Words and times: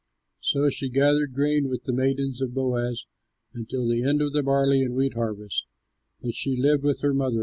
So 0.39 0.67
she 0.71 0.89
gathered 0.89 1.35
grain 1.35 1.69
with 1.69 1.83
the 1.83 1.93
maidens 1.93 2.41
of 2.41 2.55
Boaz 2.55 3.05
until 3.53 3.87
the 3.87 4.03
end 4.03 4.19
of 4.23 4.33
the 4.33 4.41
barley 4.41 4.81
and 4.81 4.95
wheat 4.95 5.13
harvest; 5.13 5.67
but 6.19 6.33
she 6.33 6.55
lived 6.55 6.81
with 6.83 7.01
her 7.01 7.13
mother 7.13 7.33
in 7.33 7.37
law. 7.37 7.39